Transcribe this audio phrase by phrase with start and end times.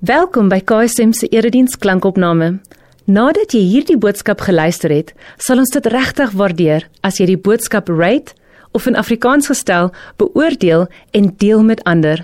[0.00, 2.62] Welkom by KSM se erediens klankopname.
[3.04, 7.90] Nadat jy hierdie boodskap geluister het, sal ons dit regtig waardeer as jy die boodskap
[7.92, 8.32] rate
[8.72, 12.22] of in Afrikaans gestel beoordeel en deel met ander.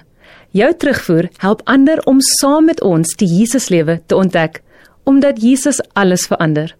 [0.57, 4.63] Jou terugvoer help ander om saam met ons die Jesuslewe te ontdek,
[5.05, 6.73] omdat Jesus alles verander.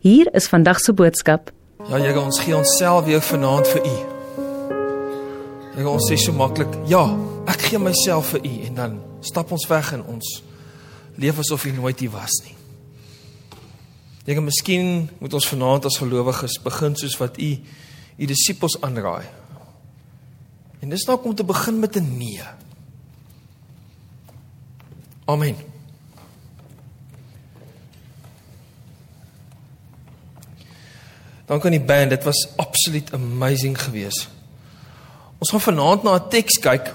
[0.00, 1.52] Hier is vandag se boodskap.
[1.90, 3.94] Ja Here, ons gee onsself weer vanaand vir U.
[5.76, 7.04] Here, ons sê so maklik, ja,
[7.52, 10.42] ek gee myself vir U en dan stap ons weg en ons
[11.18, 12.54] leef asof hy nooit hier was nie.
[14.28, 17.50] Dink miskien moet ons vanaand as gelowiges begin soos wat u
[18.18, 19.26] u disippels aanraai.
[20.82, 22.42] En dis dalk om te begin met 'n nee.
[25.24, 25.56] Amen.
[31.46, 34.28] Dankie aan die band, dit was absoluut amazing geweest.
[35.38, 36.94] Ons gaan vanaand na 'n teks kyk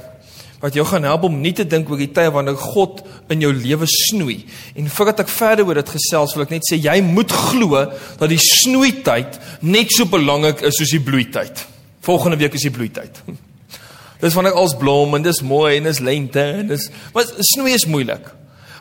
[0.63, 3.01] wat jou gaan help om nie te dink oor die tye wanneer God
[3.33, 4.37] in jou lewe snoei.
[4.79, 7.81] En voordat ek verder oor dit gesels, wil ek net sê jy moet glo
[8.21, 11.65] dat die snoei tyd net so belangrik is soos die bloei tyd.
[12.07, 13.19] Volgende week is die bloei tyd.
[14.23, 17.83] Dis wanneer alles blom en dis mooi en dis lente en dis maar snoei is
[17.91, 18.29] moeilik.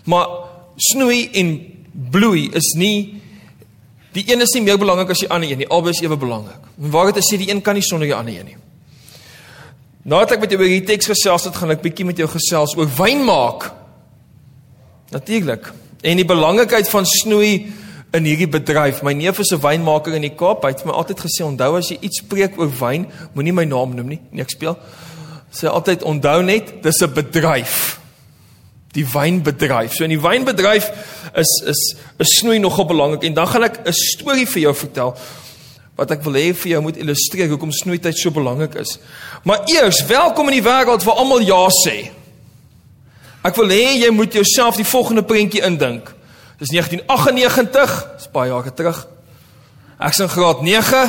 [0.06, 0.36] Maar
[0.92, 1.50] snoei en
[2.14, 3.18] bloei is nie
[4.14, 5.66] die een is nie meer belangrik as die ander een nie.
[5.66, 6.62] Albei is ewe belangrik.
[6.78, 8.60] En waar dit sê die een kan nie sonder die ander een nie.
[10.02, 12.74] Nadat ek met jou oor hierdie teks gesels het, gaan ek bietjie met jou gesels
[12.78, 13.68] oor wyn maak.
[15.14, 15.68] Natuurlik.
[16.02, 17.70] En die belangrikheid van snoei
[18.12, 19.04] in hierdie bedryf.
[19.06, 20.64] My neef is 'n wynmaker in die Kaap.
[20.64, 23.94] Hy het my altyd gesê onthou as jy iets spreek oor wyn, moenie my naam
[23.94, 24.20] noem nie.
[24.30, 24.76] Nee, ek speel.
[25.52, 28.00] Sê altyd onthou net, dis 'n bedryf.
[28.92, 29.94] Die wynbedryf.
[29.94, 30.90] So in die wynbedryf
[31.36, 35.16] is is 'n snoei nogal belangrik en dan gaan ek 'n storie vir jou vertel
[35.96, 38.96] wat ek wil hê vir jou moet illustreer hoekom snoeityd so belangrik is.
[39.44, 42.10] Maar eers, welkom in die wêreld waar almal ja sê.
[43.42, 46.14] Ek wil hê jy moet jouself die volgende prentjie indink.
[46.62, 49.02] Dis 1998, dis baie jare terug.
[50.02, 51.02] Ek's in graad 9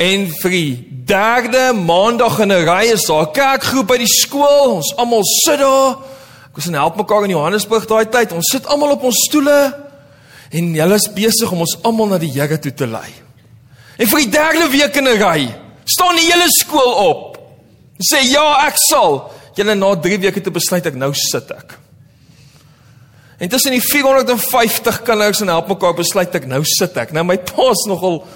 [0.00, 0.70] en vir die
[1.10, 4.76] derde maandag in 'n ry is daar 'n kerkgroep by die skool.
[4.80, 5.98] Ons almal sit daar.
[6.48, 8.32] Ek was in help mekaar in Johannesburg daai tyd.
[8.32, 9.74] Ons sit almal op ons stoele
[10.50, 13.29] en hulle is besig om ons almal na die Here toe te lei.
[14.00, 17.38] En vir die derde week in 'n ry staan die hele skool op.
[18.00, 19.30] Sê ja, ek sal.
[19.54, 21.78] Julle na 3 weke te besluit ek nou sit ek.
[23.38, 27.12] En tussen die 450 kinders en help mekaar besluit ek nou sit ek.
[27.12, 28.26] Nou my pa's nogal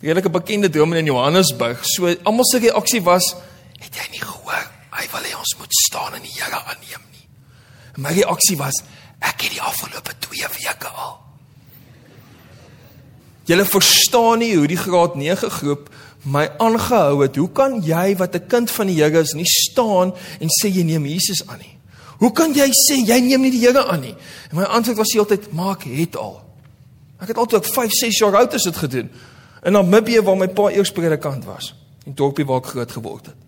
[0.00, 1.84] redelike bekende dominee in Johannesburg.
[1.84, 3.34] So almal se reaksie was,
[3.78, 4.70] het jy nie gehoor?
[4.90, 7.26] Hy wil hê ons moet staan en die Here aanneem nie.
[7.96, 8.82] My reaksie was,
[9.20, 11.23] ek het die afgelope 2 weke al
[13.44, 15.90] Julle verstaan nie hoe die graad 9 groep
[16.24, 17.36] my aangehou het.
[17.36, 20.82] Hoe kan jy wat 'n kind van die Here is nie staan en sê jy
[20.82, 21.76] neem Jesus aan nie?
[22.18, 24.14] Hoe kan jy sê jy neem nie die Here aan nie?
[24.50, 26.42] En my antwoord was heeltyd maak het al.
[27.20, 29.10] Ek het altyd 5, 6 jaar oud as dit gedoen.
[29.64, 31.74] In Namibië waar my pa eers predikant was,
[32.06, 33.43] in dorpie waar ek groot geword het.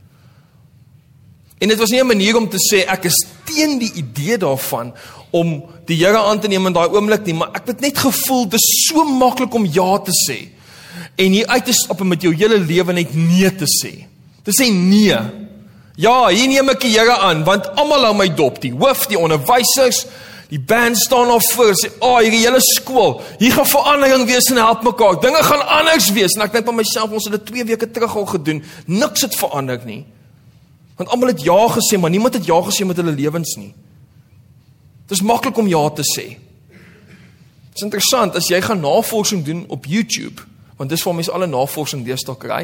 [1.59, 4.93] En dit was nie 'n manier om te sê ek is teen die idee daarvan
[5.31, 8.45] om die Here aan te neem in daai oomblik nie, maar ek het net gevoel
[8.49, 10.49] dit is so maklik om ja te sê.
[11.17, 14.05] En hier uit te stap en met jou hele lewe net nee te sê.
[14.43, 15.19] Te sê nee.
[15.97, 19.19] Ja, hier neem ek die Here aan want almal hou my dop, die hoof, die
[19.19, 20.07] onderwysers,
[20.49, 24.51] die band staan daar voor sê, "Ag, oh, hierdie hele skool, hier gaan verandering wees
[24.51, 25.21] en help mekaar.
[25.21, 28.17] Dinge gaan anders wees." En ek dink by myself, ons het dit 2 weke terug
[28.17, 28.63] al gedoen.
[28.87, 30.05] Niks het verander nie.
[30.97, 33.75] Want almal het ja gesê, maar niemand het ja gesê met hulle lewens nie.
[35.07, 36.27] Dit is maklik om ja te sê.
[37.69, 40.43] Dit is interessant as jy gaan navorsing doen op YouTube,
[40.77, 42.63] want dis waar mense alle navorsing deesdae kry.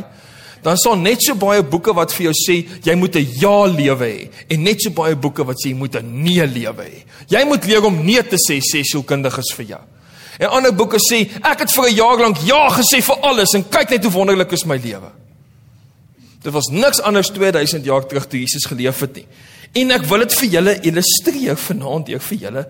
[0.62, 2.56] Dan staan net so baie boeke wat vir jou sê
[2.86, 5.96] jy moet 'n ja lewe hê en net so baie boeke wat sê jy moet
[5.96, 7.04] 'n nee lewe hê.
[7.28, 9.80] Jy moet leer om nee te sê, sê sielkundiges vir jou.
[10.38, 13.68] En ander boeke sê ek het vir 'n jaar lank ja gesê vir alles en
[13.68, 15.21] kyk net hoe wonderlik is my lewe.
[16.42, 19.26] Dit was niks anders 2000 jaar terug toe Jesus geleef het nie.
[19.72, 22.64] En ek wil dit vir julle illustreer vanaand deur vir julle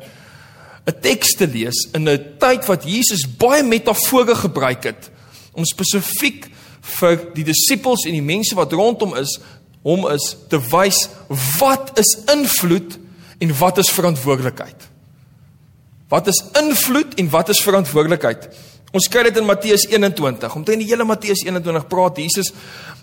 [0.86, 5.10] 'n teks te lees in 'n tyd wat Jesus baie metafore gebruik het
[5.52, 6.50] om spesifiek
[6.98, 9.38] vir die disippels en die mense wat rondom is
[9.82, 11.08] hom is te wys
[11.58, 12.98] wat is invloed
[13.38, 14.88] en wat is verantwoordelikheid.
[16.08, 18.48] Wat is invloed en wat is verantwoordelikheid?
[18.92, 20.56] Ons kry dit in Matteus 21.
[20.58, 22.52] Omtrent die hele Matteus 21 praat Jesus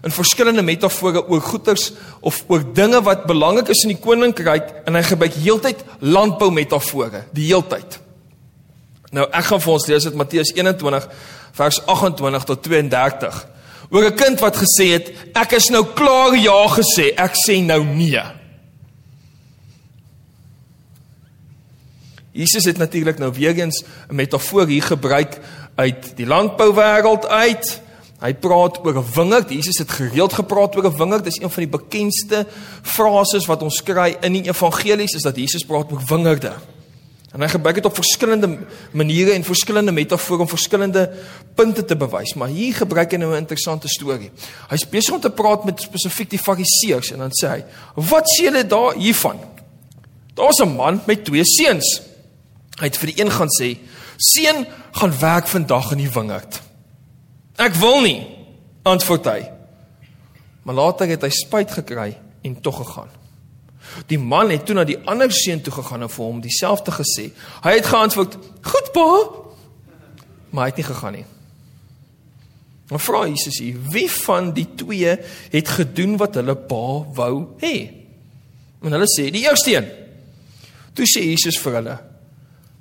[0.06, 1.90] in verskillende metafore oor goederes
[2.22, 7.26] of oor dinge wat belangrik is in die koninkryk en hy gebruik heeltyd landbou metafore,
[7.34, 7.98] die heeltyd.
[9.18, 11.10] Nou ek gaan vir ons lees uit Matteus 21
[11.58, 13.46] vers 28 tot 32.
[13.90, 17.84] Oor 'n kind wat gesê het, ek is nou klaar ja gesê, ek sê nou
[17.84, 18.22] nee.
[22.32, 25.40] Jesus het natuurlik nou weer eens 'n metafoor hier gebruik
[25.80, 27.70] uit die landbouwêreld uit.
[28.20, 29.50] Hy praat oor 'n wingerd.
[29.50, 31.24] Jesus het gereeld gepraat oor 'n wingerd.
[31.24, 32.48] Dis een van die bekendste
[32.82, 36.54] frases wat ons kry in die evangelies is dat Jesus praat oor wingerde.
[37.32, 38.58] En hy gebruik dit op verskillende
[38.92, 41.14] maniere en verskillende metafore om verskillende
[41.56, 44.32] punte te bewys, maar hier gebruik hy nou 'n interessante storie.
[44.70, 47.64] Hy's besig om te praat met spesifiek die Fariseërs en dan sê hy:
[47.96, 49.40] "Wat sê julle daar hiervan?
[50.34, 52.02] Daar's 'n man met twee seuns.
[52.80, 53.78] Hy het vir die een gaan sê:
[54.20, 56.62] "Seun, gaan werk vandag in die wingerd."
[57.60, 58.28] Ek wil nie,
[58.84, 59.40] antwoord hy.
[60.64, 62.14] Maar later het hy spyt gekry
[62.44, 63.10] en tog gegaan.
[64.08, 67.32] Die man het toe na die ander seun toe gegaan en vir hom dieselfde gesê.
[67.64, 69.08] Hy het geantwoord: "Goed, pa."
[70.50, 71.26] Maar hy het nie gegaan nie.
[72.90, 75.18] Maar vra Jesus hier, wie van die twee
[75.52, 77.76] het gedoen wat hulle pa wou hê?
[78.82, 79.90] En hulle sê die eerste een.
[80.98, 81.98] Toe sê Jesus vir hulle: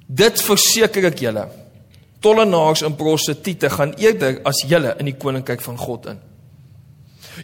[0.09, 1.49] "Dit verseker ek julle,
[2.21, 6.21] tollenaars en prostituie gaan eerder as julle in die koninkryk van God in.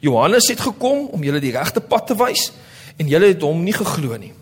[0.00, 2.52] Johannes het gekom om julle die regte pad te wys
[2.98, 4.32] en julle het hom nie geglo nie.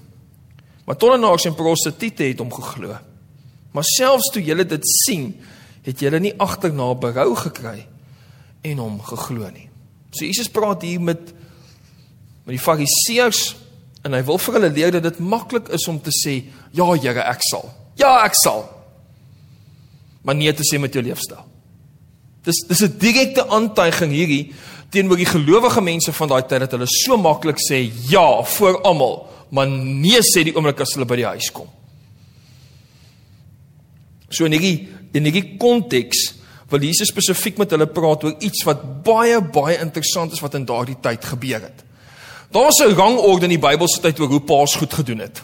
[0.86, 2.96] Maar tollenaars en prostituie het hom geglo.
[3.72, 5.32] Maar selfs toe julle dit sien,
[5.82, 7.86] het julle nie agterna berou gekry
[8.62, 9.68] en hom geglo nie.
[10.12, 11.32] So Jesus praat hier met
[12.42, 13.52] met die fariseërs
[14.02, 16.40] en hy wil vir hulle leer dat dit maklik is om te sê
[16.74, 17.68] ja Here ek sal.
[18.02, 18.66] Ja ek sal
[20.22, 21.42] maar nee te sê met jou leefstyl.
[22.46, 24.52] Dis dis 'n direkte aantuiging hierdie
[24.90, 29.26] teenoor die gelowige mense van daai tyd dat hulle so maklik sê ja vir almal,
[29.50, 31.68] maar nee sê die oomblik as hulle by die huis kom.
[34.30, 36.34] So in hierdie in hierdie konteks
[36.70, 40.64] wil Jesus spesifiek met hulle praat oor iets wat baie baie interessant is wat in
[40.64, 41.84] daardie tyd gebeur het.
[42.50, 45.42] Daar's 'n rangorde in die Bybelse tyd oor hoe paas goed gedoen het.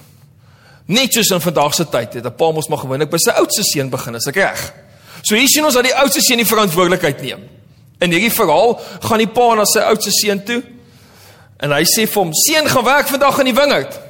[0.88, 3.62] Net soos in vandag se tyd het 'n pa mos maar gewoonlik by sy oudste
[3.62, 4.72] seun begin, is ek reg?
[5.22, 7.40] So hier sien ons dat die oudste seun die verantwoordelikheid neem.
[8.00, 10.62] In hierdie verhaal gaan die pa na sy oudste seun toe
[11.60, 14.00] en hy sê vir hom: "Seun, gaan werk vandag in die wingerd."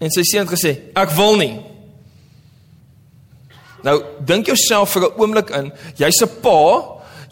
[0.00, 1.60] En sy seun het gesê: "Ek wil nie."
[3.82, 6.82] Nou, dink jouself vir 'n oomblik in, jy's 'n pa,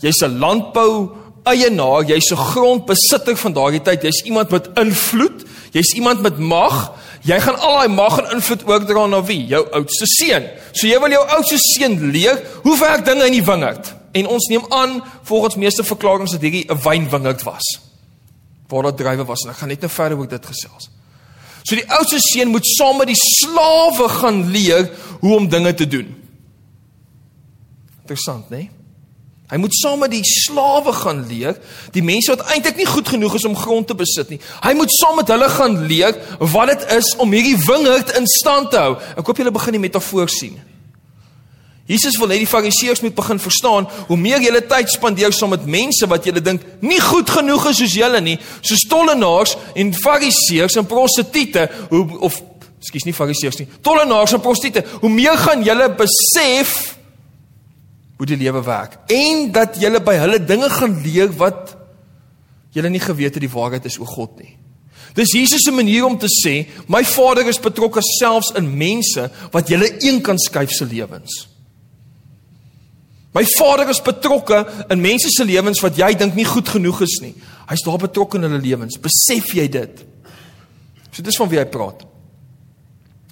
[0.00, 5.94] jy's 'n landbou eienaar, jy's 'n grondbesitter van daardie tyd, jy's iemand met invloed, jy's
[5.94, 6.92] iemand met mag.
[7.26, 9.40] Jy gaan al daai mag en invloed oordra na wie?
[9.50, 10.46] Jou oudste seun.
[10.72, 13.90] So jy wil jou oudste seun leer hoe werk dinge in die wingerd.
[14.16, 17.66] En ons neem aan volgens meeste verklaringe dat hierdie 'n wynwingerd was.
[18.68, 20.90] Waar daar drywe was en ek gaan net nou verder oor dit gesels.
[21.62, 24.90] So die oudste seun moet saam met die slawe gaan leer
[25.20, 26.14] hoe om dinge te doen.
[28.02, 28.56] Interessant, né?
[28.56, 28.70] Nee?
[29.46, 31.54] Hy moet saam met die slawe gaan leer,
[31.94, 34.40] die mense wat eintlik nie goed genoeg is om grond te besit nie.
[34.64, 38.72] Hy moet saam met hulle gaan leer wat dit is om hierdie wingerd in stand
[38.74, 38.96] te hou.
[39.14, 40.58] Ek hoop julle begin die metafoor sien.
[41.86, 45.68] Jesus wil hê die fariseërs moet begin verstaan hoe meer julle tyd spandeer saam met
[45.70, 50.80] mense wat julle dink nie goed genoeg is soos julle nie, soos tollenaars en fariseërs
[50.82, 52.40] en prostituie, hoe of
[52.82, 56.95] ekskuus nie fariseërs nie, tollenaars en prostituie, hoe meer gaan julle besef
[58.16, 61.74] hoe die lewe werk en dat jy by hulle dinge gaan leer wat
[62.76, 64.52] jy nie geweet het die waarheid is oor God nie.
[65.16, 69.70] Dis Jesus se manier om te sê, my Vader is betrokke selfs in mense wat
[69.72, 71.46] jy een kan skuif se lewens.
[73.32, 74.62] My Vader is betrokke
[74.92, 77.32] in mense se lewens wat jy dink nie goed genoeg is nie.
[77.68, 79.00] Hy's daar betrokke in hulle lewens.
[79.00, 80.04] Besef jy dit?
[81.12, 82.04] So dis van wie hy praat.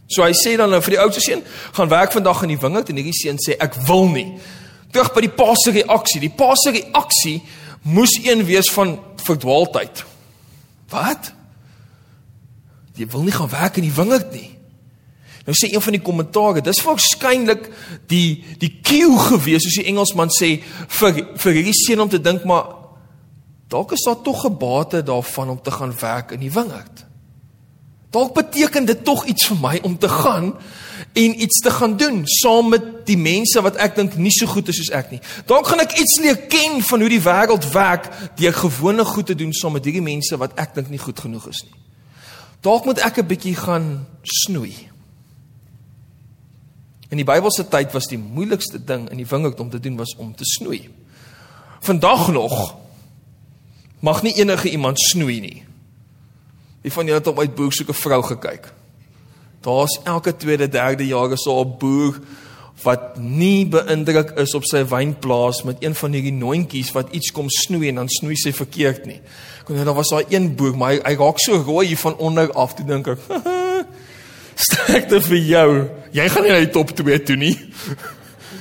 [0.09, 1.44] So hy sê dan nou vir die oudste seun,
[1.76, 4.28] gaan werk vandag in die wingerd en hierdie seun sê ek wil nie
[4.91, 6.21] terug by die pa se reaksie.
[6.21, 7.43] Die pa se reaksie
[7.83, 10.05] moes een wees van verdwaaldheid.
[10.93, 11.33] Wat?
[12.95, 14.50] Jy wil nie gaan werk in die wingerd nie.
[15.45, 17.67] Nou sê een van die kommentare, dis waarskynlik
[18.09, 20.57] die die cue gewees soos die Engelsman sê
[21.00, 22.71] vir vir hierdie seun om te dink maar
[23.69, 27.05] dalk is daar tog 'n bate daarvan om te gaan werk in die wingerd.
[28.11, 30.55] Dalk beteken dit tog iets vir my om te gaan
[31.14, 34.68] en iets te gaan doen saam met die mense wat ek dink nie so goed
[34.73, 35.21] is soos ek nie.
[35.47, 38.09] Dalk gaan ek iets leer ken van hoe die wêreld werk
[38.40, 41.47] deur gewone goed te doen saam met hierdie mense wat ek dink nie goed genoeg
[41.52, 41.78] is nie.
[42.66, 44.75] Dalk moet ek 'n bietjie gaan snoei.
[47.11, 50.16] In die Bybelse tyd was die moeilikste ding in die wingerd om te doen was
[50.16, 50.90] om te snoei.
[51.80, 52.75] Vandag nog
[54.00, 55.64] mag nie enige iemand snoei nie.
[56.83, 58.73] Wie van julle het op uit boek soek 'n vrou gekyk?
[59.64, 62.21] Daar's elke tweede, derde is so 'n boer
[62.83, 67.49] wat nie beïndruk is op sy wynplaas met een van hierdie noontjies wat iets kom
[67.49, 69.21] snoei en dan snoei sy verkeerd nie.
[69.64, 72.16] Kon nou daar was daai een boer, maar hy, hy raak so rooi hier van
[72.16, 73.18] onder af, toe dink ek.
[74.66, 75.71] Sterkte vir jou.
[76.12, 77.56] jy gaan nie na die top 2 toe nie.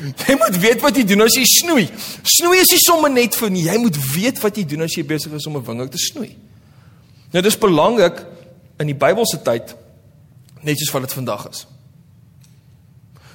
[0.03, 1.85] Jy moet weet wat jy doen as jy snoei.
[2.27, 3.61] Snoei is nie sommer net vir nie.
[3.69, 6.35] Jy moet weet wat jy doen as jy besig is om 'n wingerd te snoei.
[7.31, 8.19] Nou dis belangrik
[8.79, 9.71] in die Bybelse tyd
[10.63, 11.65] net soos wat dit vandag is.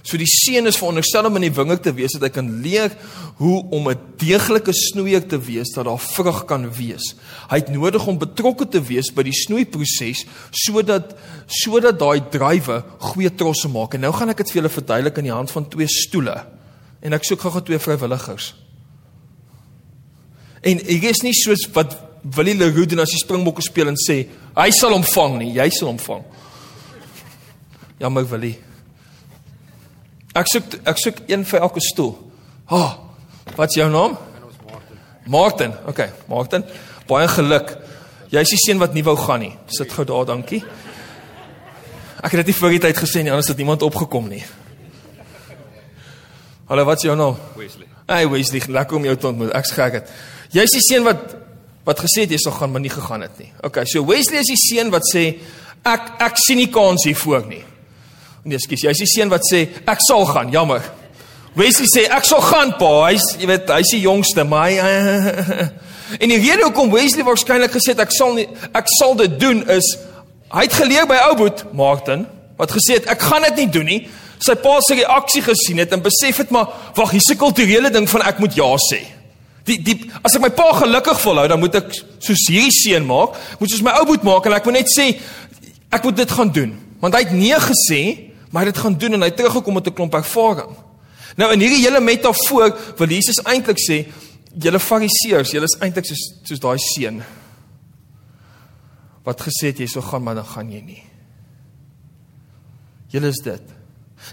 [0.08, 2.94] So die seun is veronderstel om in die wingerd te wees dat hy kan leer
[3.42, 7.14] hoe om 'n deeglike snoeier te wees dat daar vrug kan wees.
[7.50, 11.14] Hy het nodig om betrokke te wees by die snoeiproses sodat
[11.46, 13.94] sodat daai drywe goeie trosse maak.
[13.94, 16.46] En nou gaan ek dit vir julle verduidelik in die hand van twee stoele.
[17.02, 18.54] En ek soek gou-gou twee vrywilligers.
[20.62, 24.26] En ek is nie soos wat Willie Leroux doen as hy springbokke speel en sê
[24.56, 26.24] hy sal hom vang nie, jy sal hom vang.
[27.98, 28.56] Jammer Willie.
[30.38, 32.12] Ek soek ek soek een vir elke stoel.
[32.70, 32.78] Ha.
[32.78, 34.14] Oh, wat's jou naam?
[34.36, 35.00] En ons Martin.
[35.26, 35.74] Martin.
[35.90, 36.66] Okay, Martin.
[37.08, 37.74] Baie geluk.
[38.30, 39.54] Jy's die seun wat nie wou gaan nie.
[39.72, 40.60] Sit gou daar, dankie.
[42.18, 44.42] Ek het dit nie voor die tyd gesê nie, anders het niemand opgekom nie.
[46.68, 47.38] Hallo, wat's jou naam?
[47.56, 47.86] Wesley.
[48.08, 49.52] Hey Wesley, lekker om jou te ontmoet.
[49.56, 50.10] Ek's gek dit.
[50.58, 51.34] Jy's die seun wat
[51.88, 53.48] wat gesê het jy sal gaan maar nie gegaan het nie.
[53.64, 55.22] Okay, so Wesley is die seun wat sê
[55.88, 57.62] ek ek sien nie kans hiervoor nie.
[58.48, 60.52] Nee, skus, jy's die seun wat sê ek sal gaan.
[60.54, 60.86] Jammer.
[61.58, 62.92] Wesley sê ek sal gaan pa.
[63.10, 65.68] Hy's jy weet, hy's die jongste, maar hy
[66.22, 69.60] En die rede hoekom Wesley waarskynlik gesê het ek sal nie ek sal dit doen
[69.74, 69.90] is
[70.54, 72.24] hy het geleer by Ouboet Martin
[72.56, 73.98] wat gesê het ek gaan dit nie doen nie.
[74.40, 78.08] Sy pa se reaksie gesien het en besef het maar wag, hier's 'n kulturele ding
[78.08, 79.04] van ek moet ja sê.
[79.66, 83.36] Die die as ek my pa gelukkig volhou, dan moet ek soos hierdie seun maak,
[83.60, 85.20] moet soos my Ouboet maak en ek moet net sê
[85.92, 86.72] ek moet dit gaan doen.
[87.00, 89.74] Want hy het nee gesê, maar hy het dit gaan doen en hy het teruggekom
[89.74, 90.76] met 'n klomp ervaring.
[91.36, 94.06] Nou in hierdie hele metafoor wil Jesus eintlik sê
[94.58, 97.22] julle fariseërs, julle is eintlik soos soos daai seun
[99.24, 101.02] wat gesê het jy sou gaan maar dan gaan jy nie.
[103.12, 103.62] Julle is dit.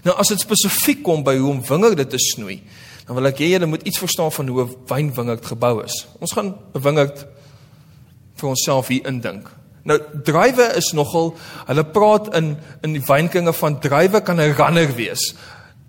[0.04, 2.62] Nou as dit spesifiek kom by hoe om wingerde te snoei,
[3.06, 6.06] dan wil ek hê julle moet iets verstaan van hoe 'n wynwingerd gebou is.
[6.20, 7.26] Ons gaan 'n wingerd
[8.36, 9.50] vir onsself hier indink.
[9.86, 11.34] Nou druiwe is nogal
[11.68, 15.34] hulle praat in in die wynkringe van druiwe kan 'n runner wees.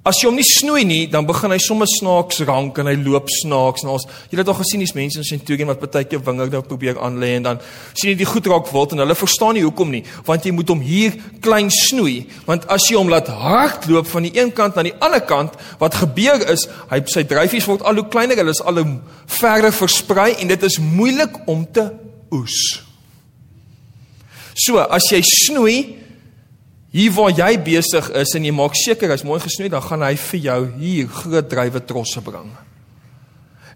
[0.07, 3.27] As jy hom nie snoei nie, dan begin hy sommer snaaks rank en hy loop
[3.27, 3.83] snaaks.
[3.83, 3.97] Nou,
[4.31, 7.33] jy het al gesien dis mense in Centurion wat baie keer wingerd nou probeer aanlê
[7.35, 7.59] en dan
[7.91, 10.69] sien jy die goed raak wild en hulle verstaan nie hoekom nie, want jy moet
[10.69, 14.87] hom hier klein snoei, want as jy hom laat hardloop van die een kant na
[14.87, 18.63] die ander kant, wat gebeur is, hy sy dryfies word al hoe kleiner, hulle is
[18.63, 21.91] al hoe verder versprei en dit is moeilik om te
[22.31, 22.86] oes.
[24.57, 25.97] So, as jy snoei,
[26.97, 30.15] Hier waar jy besig is en jy maak seker hy's mooi gesnoei, dan gaan hy
[30.17, 32.47] vir jou hier groot drywe trosse bring.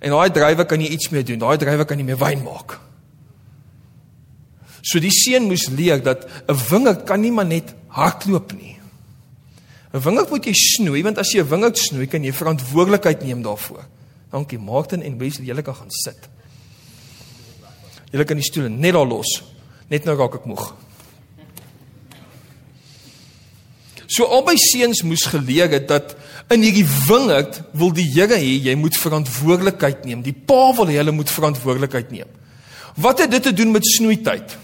[0.01, 1.41] En daai drywe kan jy iets mee doen.
[1.43, 2.79] Daai drywe kan jy mee wyn maak.
[4.81, 8.79] So die seun moes leer dat 'n wingerd kan nie maar net hardloop nie.
[9.93, 13.43] 'n Wingerd moet jy snoei want as jy 'n wingerd snoei, kan jy verantwoordelikheid neem
[13.43, 13.85] daarvoor.
[14.31, 16.29] Dankie Martin en Wesley, julle kan gaan sit.
[18.11, 19.43] Julle kan die stoole net daar los.
[19.91, 20.71] Net nou raak ek moeg.
[24.11, 26.15] So albei seuns moes geleer het dat
[26.51, 30.23] in hierdie wingerd wil die Here hê jy moet verantwoordelikheid neem.
[30.25, 32.31] Die Pa wil hê hulle moet verantwoordelikheid neem.
[32.99, 34.57] Wat het dit te doen met snoeityd?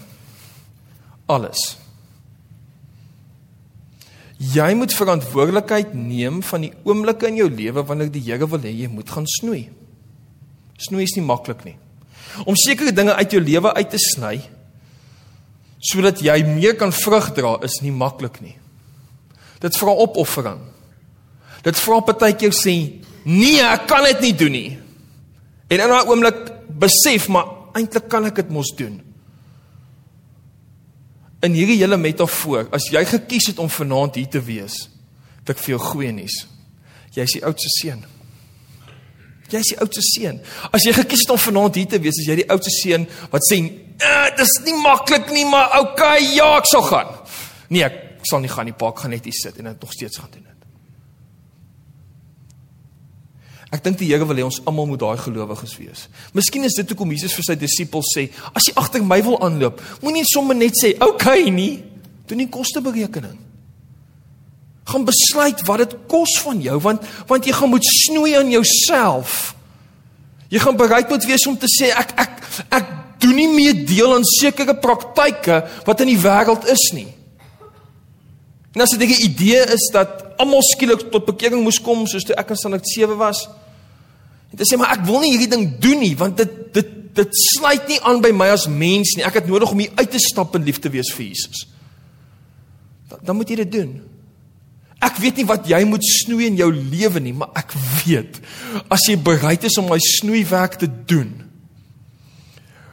[1.32, 1.62] Alles.
[4.38, 8.74] Jy moet verantwoordelikheid neem van die oomblikke in jou lewe wanneer die Here wil hê
[8.84, 9.64] jy moet gaan snoei.
[10.76, 11.78] Snoei is nie maklik nie.
[12.44, 14.36] Om sekere dinge uit jou lewe uit te sny
[15.78, 18.56] sodat jy meer kan vrug dra is nie maklik nie.
[19.62, 20.60] Dit vra opoffering.
[21.66, 24.78] Dit vra partykeer sê, "Nee, ek kan dit nie doen nie."
[25.68, 29.00] En in daai oomblik besef, maar eintlik kan ek dit mos doen.
[31.42, 34.88] In hierdie hele metafoor, as jy gekies het om vanaand hier te wees,
[35.40, 36.46] het ek vir jou goeie nuus.
[37.14, 38.04] Jy is die oudste seun.
[39.48, 40.40] Jy is die oudste seun.
[40.72, 43.46] As jy gekies het om vanaand hier te wees, is jy die oudste seun wat
[43.46, 47.14] sê, "Dit is nie maklik nie, maar okay, ja, ek sal gaan."
[47.68, 49.92] Nee, ek sal nie gaan nie, pa, ek gaan net hier sit en dit nog
[49.92, 50.54] steeds gaan doen dit.
[53.68, 56.08] Ek dink die Here wil hê ons almal moet daai gelowiges wees.
[56.32, 59.82] Miskien is dit hoekom Jesus vir sy disippels sê, as jy agter my wil aanloop,
[60.00, 61.84] moenie sommer net sê, "Oké okay, nie."
[62.26, 63.38] Doen nie kosteberekening.
[64.84, 69.54] Gaan besluit wat dit kos van jou want want jy gaan moet snoei aan jouself.
[70.48, 72.40] Jy gaan bereid moet wees om te sê ek ek
[72.70, 72.86] ek
[73.28, 77.08] doen nie meer deel aan sekere praktyke wat in die wêreld is nie.
[78.74, 82.36] En as dit 'n idee is dat almal skielik tot bekering moes kom soos toe
[82.36, 83.48] ek in standaard 7 was.
[84.50, 87.28] En dit sê maar ek wil nie hierdie ding doen nie want dit dit dit
[87.32, 89.24] sluit nie aan by my as mens nie.
[89.24, 91.66] Ek het nodig om hier uit te stap en lief te wees vir Jesus.
[93.08, 94.02] Dan, dan moet jy dit doen.
[94.98, 98.40] Ek weet nie wat jy moet snoei in jou lewe nie, maar ek weet
[98.90, 101.47] as jy bereid is om daai snoeiwerk te doen,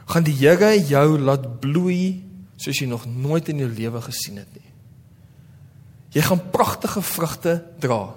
[0.06, 2.22] gaan die Here jou laat bloei
[2.56, 4.72] soos jy nog nooit in jou lewe gesien het nie.
[6.16, 8.14] Jy gaan pragtige vrugte dra.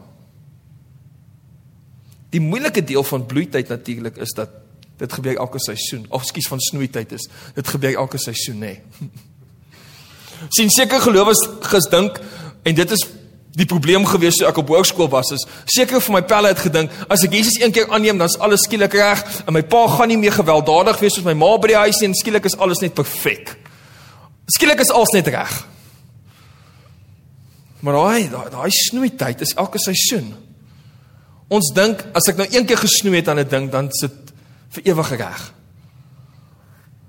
[2.32, 4.54] Die moeilike deel van bloeityd natuurlik is dat
[5.00, 6.06] dit gebeur elke seisoen.
[6.10, 7.28] Of skus van snoeityd is.
[7.56, 8.78] Dit gebeur elke seisoen, nê.
[10.56, 12.20] sien seker gelowiges gedink
[12.64, 13.02] en dit is
[13.58, 16.92] die probleem gewees toe ek op hoërskool was is seker vir my pelle het gedink
[17.10, 20.20] as ek Jesus een keer aanneem dan's alles skielik reg en my pa gaan nie
[20.22, 22.94] meer gewelddadig wees soos my ma by die huis nie en skielik is alles net
[22.94, 23.56] perfek.
[24.50, 25.56] Skielik is alles net reg.
[27.86, 30.34] Maar daai daai snoeityd is elke seisoen.
[31.50, 34.34] Ons dink as ek nou een keer gesnoei het aan 'n ding dan sit
[34.70, 35.54] vir ewig reg.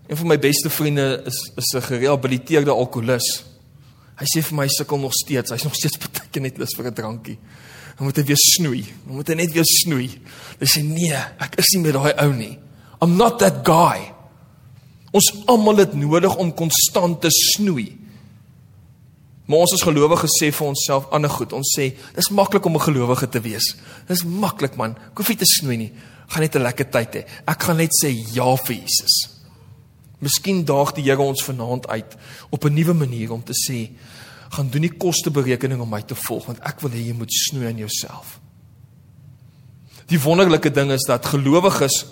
[0.09, 3.50] Een van my beste vriende is is 'n gerehabiliteerde alkoholist.
[4.21, 5.53] Hy sê vir my sukkel nog steeds.
[5.55, 7.39] Hy's nog steeds baie net lus vir 'n drankie.
[7.97, 8.83] Dan moet hy weer snoei.
[9.07, 10.09] Dan moet hy net weer snoei.
[10.61, 12.59] Hy sê nee, ek is nie met daai ou nie.
[13.03, 14.13] I'm not that guy.
[15.13, 17.97] Ons almal het nodig om konstant te snoei.
[19.47, 21.53] Maar ons as gelowiges sê vir onsself ander goed.
[21.53, 23.75] Ons sê dis maklik om 'n gelowige te wees.
[24.07, 24.97] Dis maklik man.
[25.11, 25.93] Ek hoef nie te snoei nie.
[26.29, 27.25] Gaan net 'n lekker tyd hê.
[27.47, 29.40] Ek gaan net sê ja vir Jesus.
[30.21, 32.17] Miskien daag die Here ons vanaand uit
[32.51, 33.91] op 'n nuwe manier om te sê
[34.51, 37.67] gaan doen nie kosteberekening om my te volg want ek wil hê jy moet snoei
[37.67, 38.41] aan jouself.
[40.07, 42.07] Die wonderlike ding is dat gelowiges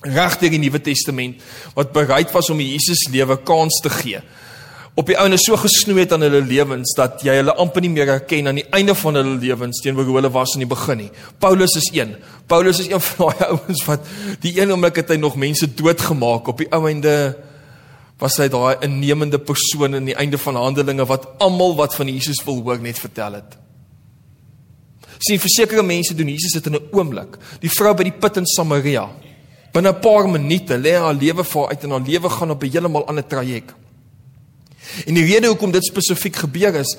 [0.00, 1.42] regtig die Nuwe Testament
[1.74, 4.22] wat bereid was om Jesus lewe kans te gee
[4.98, 8.08] op die ouene so gesnoei het aan hulle lewens dat jy hulle amper nie meer
[8.10, 11.10] herken aan die einde van hulle lewens teenoor hoe hulle was in die begin nie.
[11.38, 12.16] Paulus is een.
[12.50, 14.10] Paulus is een van daai ouens wat
[14.42, 17.14] die een oomblik het hy nog mense doodgemaak op die ouende
[18.18, 22.42] was hy daai innemende persoon in die einde van Handelinge wat almal wat van Jesus
[22.44, 23.54] wil hoor net vertel het.
[25.22, 27.38] Sien versekerde mense doen Jesus dit in 'n oomblik.
[27.62, 29.06] Die vrou by die put in Samaria.
[29.72, 32.70] Binne 'n paar minute lê haar lewe vir uit en haar lewe gaan op 'n
[32.70, 33.74] heeltemal ander traject.
[35.06, 36.94] En die rede hoekom dit spesifiek gebeur is,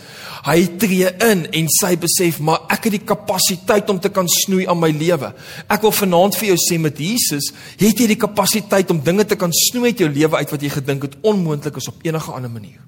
[0.45, 4.67] hy tree in en sy besef, maar ek het die kapasiteit om te kan snoei
[4.69, 5.31] aan my lewe.
[5.67, 9.39] Ek wil vanaand vir jou sê met Jesus, het jy die kapasiteit om dinge te
[9.39, 12.53] kan snoei uit jou lewe uit wat jy gedink het onmoontlik is op enige ander
[12.53, 12.79] manier.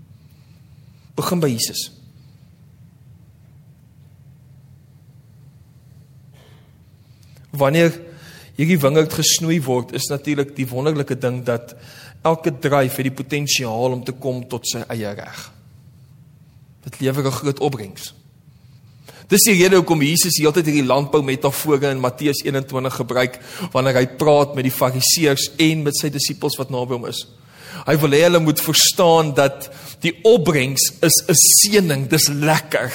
[1.17, 1.89] Begin by Jesus.
[7.51, 7.91] Wanneer
[8.55, 11.73] hierdie wingerd gesnoei word, is natuurlik die wonderlike ding dat
[12.21, 15.51] elke dryf het die potensiaal om te kom tot sy eie reg.
[16.83, 18.13] Dit lewer 'n groot opbrengs.
[19.31, 23.39] Dis die rede hoekom Jesus heeltyd hierdie landbou metafore in Matteus 21 gebruik
[23.71, 27.27] wanneer hy praat met die Fariseërs en met sy disippels wat naby hom is.
[27.87, 29.69] Hy wil hê hulle moet verstaan dat
[30.03, 32.91] die opbrengs is 'n seëning, dis lekker.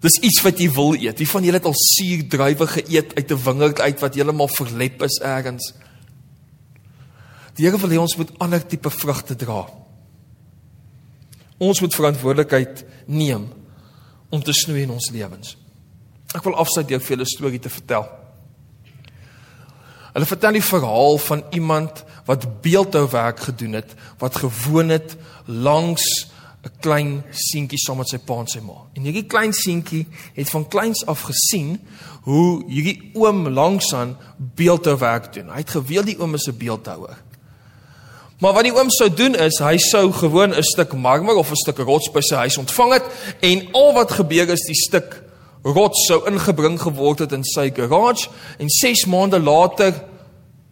[0.00, 1.18] Dis iets wat jy wil eet.
[1.18, 5.20] Wie van julle het al suurdruiwe geëet uit 'n wingerd uit wat heeltemal verlep is
[5.20, 5.72] ergens?
[7.56, 9.64] Die Here wil hê ons moet ander tipe vrugte dra.
[11.56, 13.46] Ons moet verantwoordelikheid neem
[14.28, 15.56] om te snoei in ons lewens.
[16.36, 18.04] Ek wil afsluit deur vir julle 'n storie te vertel.
[20.12, 25.16] Hulle vertel die verhaal van iemand wat beeldhouwerk gedoen het, wat gewoon het
[25.46, 26.04] langs
[26.64, 28.86] 'n klein seentjie saam met sy pa en sy ma.
[28.94, 31.80] En hierdie klein seentjie het van kleins af gesien
[32.22, 35.48] hoe hierdie oom langsaan beeldhouwerk doen.
[35.48, 37.22] Hy het geweet die oom is 'n beeldhouer.
[38.38, 41.56] Maar wat die oom sou doen is hy sou gewoon 'n stuk marmer of 'n
[41.56, 43.04] stuk rots by sy huis ontvang het
[43.40, 45.22] en al wat gebeur is die stuk
[45.62, 49.94] rots sou ingebring geword het in sy garage en 6 maande later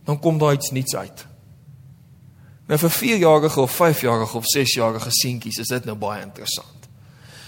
[0.05, 1.27] dan kom daar iets nuuts uit.
[2.67, 6.89] Nou vir 4-jarige of 5-jarige of 6-jarige seentjies is dit nou baie interessant.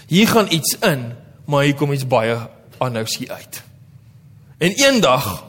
[0.07, 1.13] Hier gaan iets in,
[1.45, 2.37] maar hier kom iets baie
[2.77, 3.61] anders hier uit.
[4.57, 5.45] En eendag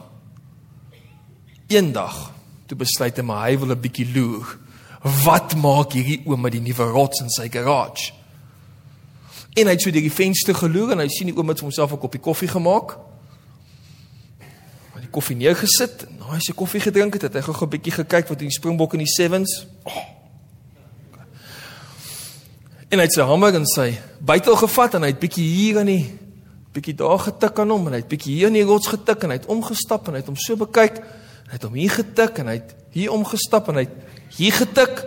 [1.67, 2.31] eendag
[2.69, 4.57] toe besluit hy maar hy wil 'n bietjie loer.
[5.25, 8.13] Wat maak hierdie oom met die nuwe rots in sy garage?
[9.55, 11.69] En hy het so deur die venster geloer en hy sien die oom het vir
[11.69, 12.97] homself 'n koppie koffie gemaak.
[14.93, 17.69] Hy die koffie neergesit en na hy sy koffie gedrink het, het hy gou 'n
[17.69, 19.65] bietjie gekyk wat die Springbok en die Sevens.
[19.83, 20.19] Oh.
[22.89, 25.85] En hy het sy hamer en sy bytel gevat en hy het bietjie hier aan
[25.85, 26.17] die
[26.73, 29.29] bietjie daar getik aan hom en hy het bietjie hier in die rots getik en
[29.29, 31.01] hy het omgestap en hy het hom so bekyk
[31.49, 35.01] Hy het hom hier getik en hy het hier omgestap en hy het hier getik.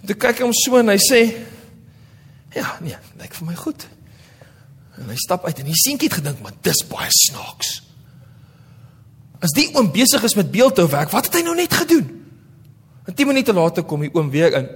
[0.00, 1.20] En toe kyk hy hom so en hy sê:
[2.54, 3.88] "Ja, nee, lyk vir my goed."
[4.94, 7.82] En hy stap uit en die seentjie het gedink, "Maar dis baie snaaks."
[9.42, 12.06] As die oom besig is met beeldhouwerk, wat het hy nou net gedoen?
[13.04, 14.68] En 10 minute later kom die oom weer in.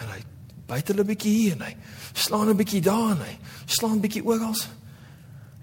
[0.00, 0.22] En hy
[0.66, 1.76] byt hulle 'n bietjie hier en hy
[2.12, 4.54] slaan 'n bietjie daar en hy slaan bietjie oral.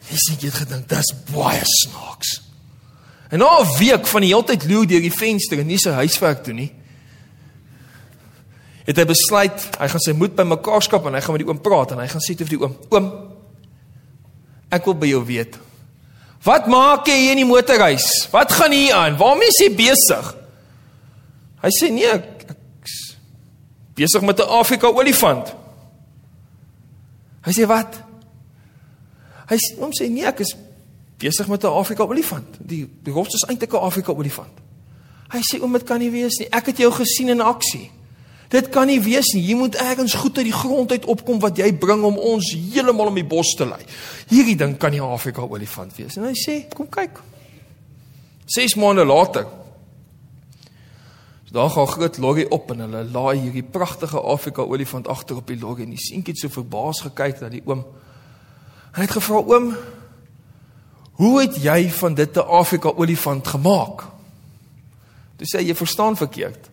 [0.09, 2.48] Jy sien jy het gedink dis baie snaaks.
[3.29, 5.89] En na 'n week van die hele tyd loer deur die venster en nie sy
[5.89, 6.71] huiswerk doen nie.
[8.85, 11.61] Het hy besluit hy gaan sy moed bymekaar skep en hy gaan met die oom
[11.61, 13.11] praat en hy gaan sê vir die oom: "Oom,
[14.71, 15.59] ek wil by jou weet.
[16.43, 18.27] Wat maak jy hier in die motorhuis?
[18.31, 19.17] Wat gaan hier aan?
[19.17, 20.35] Waarmee is jy besig?"
[21.61, 23.15] Hy sê: "Nee, ek, ek's
[23.93, 25.53] besig met 'n Afrika olifant."
[27.45, 28.01] Hy sê: "Wat?"
[29.49, 30.55] Hy sê: "Oom sê nee, ek is
[31.19, 32.57] besig met 'n Afrika olifant.
[32.59, 34.55] Die die rots is eintlik 'n Afrika olifant."
[35.29, 36.49] Hy sê: "Oom, dit kan nie wees nie.
[36.49, 37.91] Ek het jou gesien in aksie."
[38.49, 39.43] Dit kan nie wees nie.
[39.45, 43.11] Jy moet ergens goed uit die grond uit opkom wat jy bring om ons heeltemal
[43.11, 43.81] om die bos te lei.
[44.27, 46.17] Hierdie ding kan nie 'n Afrika olifant wees.
[46.17, 47.21] En hy sê, "Kom kyk."
[48.45, 49.45] 6 maande later.
[51.45, 55.47] So daar gaan groot lorry op en hulle laai hierdie pragtige Afrika olifant agter op
[55.47, 57.85] die lorry en die seentjie het so verbaas gekyk na die oom.
[58.93, 59.75] Hy het gevra, "Oom,
[61.19, 64.07] hoe het jy van dit 'n Afrika olifant gemaak?"
[65.37, 66.69] Toe sê "Jy verstaan verkeerd."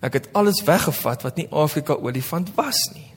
[0.00, 3.10] Ek het alles weggevat wat nie Afrika olifant was nie.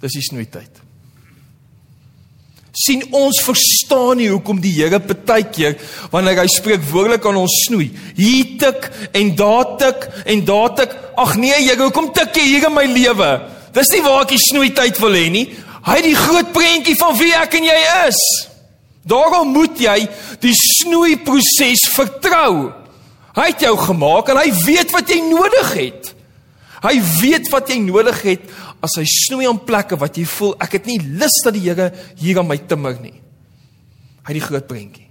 [0.00, 0.84] Dis die snoeityd.
[2.78, 5.74] sien ons verstaan nie hoekom die Here partykeer
[6.12, 7.88] wanneer hy spreek woordelik aan ons snoei.
[8.14, 8.86] Hier tik
[9.18, 10.94] en daar tik en daar tik.
[11.18, 13.30] Ag nee Here, hoekom tik jy hier in my lewe?
[13.74, 15.44] Dis nie waar ek die snoeityd wil hê nie.
[15.88, 18.20] Hy het die groot prentjie van wie ek en jy is.
[19.08, 19.96] Daarom moet jy
[20.42, 22.68] die snoeiproses vertrou.
[23.38, 26.10] Hy het jou gemaak en hy weet wat jy nodig het.
[26.84, 28.44] Hy weet wat jy nodig het
[28.84, 31.88] as hy snoei op plekke wat jy voel ek het nie lus dat die Here
[32.20, 33.16] hier aan my timmer nie.
[34.22, 35.08] Hy het die groot prentjie.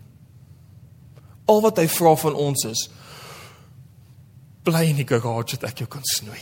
[1.49, 2.85] Al wat hy vra van ons is
[4.67, 6.41] bly in die garage dat ek jou kan snoei.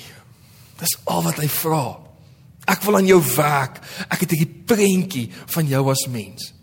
[0.81, 1.83] Dis al wat hy vra.
[2.65, 3.81] Ek wil aan jou werk.
[4.09, 6.55] Ek het 'n prentjie van jou as mens.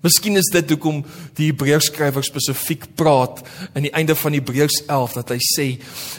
[0.00, 1.02] Miskien is dit hoekom
[1.36, 3.42] die Hebreërskrywer spesifiek praat
[3.74, 5.66] aan die einde van Hebreërs 11 dat hy sê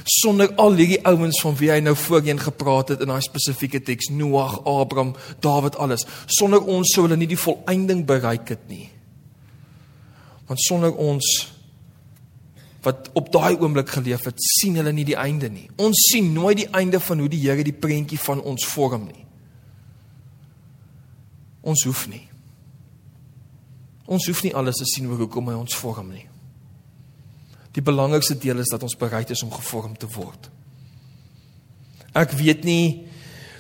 [0.06, 4.12] sonder al hierdie ouens van wie hy nou voorheen gepraat het in daai spesifieke teks
[4.14, 8.86] Noag, Abraham, Dawid alles sonder ons sou hulle nie die volëinding bereik het nie.
[10.46, 11.32] Want sonder ons
[12.82, 15.68] wat op daai oomblik geleef het, sien hulle nie die einde nie.
[15.82, 19.26] Ons sien nooit die einde van hoe die Here die prentjie van ons vorm nie.
[21.62, 22.24] Ons hoef nie.
[24.10, 26.26] Ons hoef nie alles te sien oor hoekom hy ons vorm nie.
[27.72, 30.50] Die belangrikste deel is dat ons bereid is om gevorm te word.
[32.18, 33.08] Ek weet nie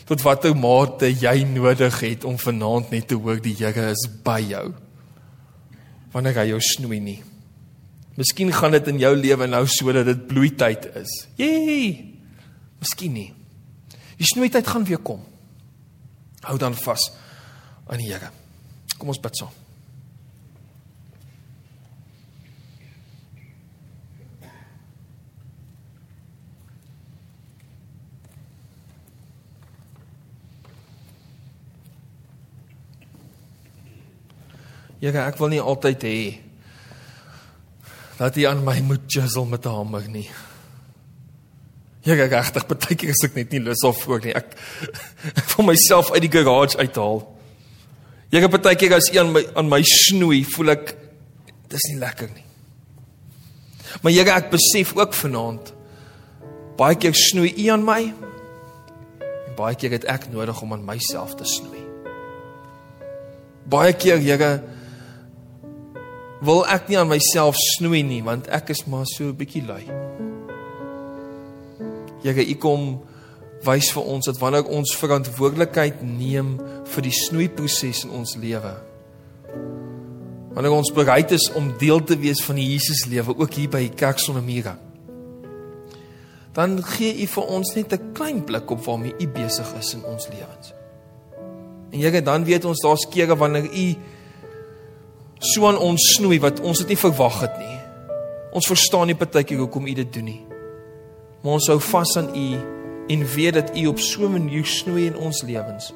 [0.10, 4.42] tot watter mate jy nodig het om vanaand net te hoor die Here is by
[4.44, 4.72] jou.
[6.12, 7.22] Wanneer hy jou snoei nie.
[8.20, 11.14] Miskien gaan dit in jou lewe nou so dat dit bloeityd is.
[11.40, 12.20] Jee.
[12.82, 13.30] Miskien nie.
[14.20, 15.24] Die snoeityd gaan weer kom.
[16.46, 17.12] Hou dan vas
[17.88, 18.32] aan die Here.
[18.98, 19.58] Kom ons bid saam.
[35.02, 36.18] Here, ek wil nie altyd hê
[38.22, 40.30] dat jy aan my moet chisel met 'n hamer nie.
[42.02, 44.34] Here, regtig, baie keer is ek net nie lus of voor nie.
[44.34, 44.58] Ek
[45.40, 47.22] ek wil myself uit die garage uithaal.
[48.32, 50.96] Here, baie keer as jy aan my aan my snoei, voel ek
[51.70, 52.46] dis nie lekker nie.
[54.02, 55.74] Maar Here, ek besef ook vanaand
[56.78, 58.14] baie keer snoei U aan my.
[59.22, 61.82] En baie keer het ek nodig om aan myself te snoei.
[63.70, 64.62] Baie keer, Here,
[66.42, 69.86] wil ek nie aan myself snoei nie want ek is maar so 'n bietjie lui.
[72.24, 73.02] Here, U kom
[73.66, 78.74] wys vir ons dat wanneer ons verantwoordelikheid neem vir die snoeiproses in ons lewe.
[80.54, 83.90] Wanneer ons bereid is om deel te wees van die Jesus lewe ook hier by
[83.90, 84.76] Kerk sonder mure.
[86.54, 90.04] Dan gee U vir ons net 'n klein blik op waarmee U besig is in
[90.04, 90.74] ons lewens.
[91.92, 93.96] En Here, dan weet ons daar's kere wanneer U
[95.42, 97.78] so aan ons snoei wat ons dit nie verwag het nie.
[98.54, 100.42] Ons verstaan nie partykeer hoekom u dit doen nie.
[101.42, 102.48] Maar ons hou vas aan u
[103.12, 105.94] en weet dat u op so 'n manier snoei in ons lewens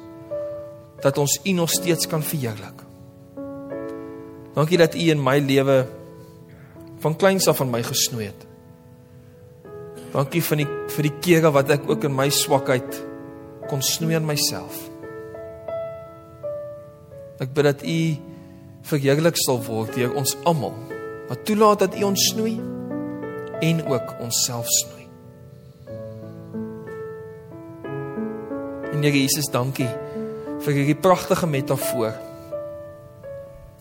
[1.00, 2.82] dat ons u nog steeds kan verheerlik.
[4.54, 5.86] Dankie dat u in my lewe
[6.98, 8.46] van kleins af van my gesnoei het.
[10.12, 13.02] Dankie vir die vir die kere wat ek ook in my swakheid
[13.68, 14.78] kon snoei aan myself.
[17.38, 17.98] Ek bid dat u
[18.86, 20.74] verheerlik sal word deur ons almal
[21.26, 22.54] wat toelaat dat U ons snoei
[23.66, 25.06] en ook onsself snoei.
[28.92, 29.88] En Here Jesus, dankie
[30.62, 32.14] vir hierdie pragtige metafoor.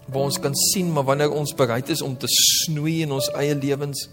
[0.06, 3.56] Waar ons kan sien maar wanneer ons bereid is om te snoei in ons eie
[3.56, 4.08] lewens,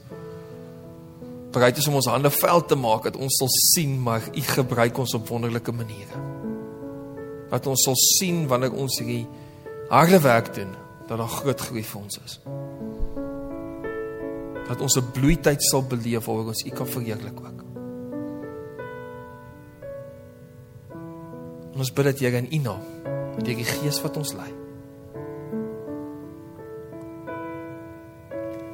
[1.52, 5.00] bereid is om ons hande vuil te maak dat ons sal sien maar U gebruik
[5.00, 6.20] ons op wonderlike maniere.
[7.52, 9.26] Dat ons sal sien wanneer ons hierdie
[9.92, 10.72] harde werk doen
[11.06, 12.38] dat daar groot groei vir ons is.
[14.68, 17.60] Dat ons 'n bloeityd sal beleef waar ons U kan verheerlik ook.
[21.72, 22.80] En ons bid dit Here in U naam,
[23.36, 24.52] deur die Gees wat ons lei.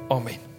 [0.07, 0.58] Amen.